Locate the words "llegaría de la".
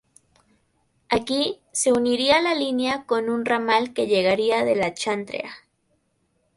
4.07-4.95